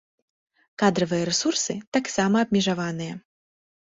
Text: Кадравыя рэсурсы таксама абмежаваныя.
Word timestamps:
Кадравыя 0.83 1.27
рэсурсы 1.29 1.75
таксама 1.97 2.37
абмежаваныя. 2.47 3.13